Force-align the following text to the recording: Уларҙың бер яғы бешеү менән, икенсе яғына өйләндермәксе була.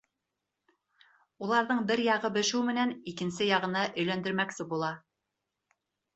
Уларҙың 1.47 1.83
бер 1.91 2.01
яғы 2.05 2.31
бешеү 2.39 2.63
менән, 2.71 2.95
икенсе 3.13 3.51
яғына 3.51 3.85
өйләндермәксе 3.93 4.69
була. 4.75 4.93